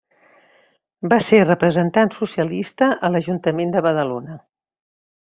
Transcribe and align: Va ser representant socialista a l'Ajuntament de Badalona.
Va 1.11 1.19
ser 1.25 1.41
representant 1.43 2.11
socialista 2.15 2.87
a 3.09 3.13
l'Ajuntament 3.17 3.75
de 3.77 3.85
Badalona. 3.89 4.39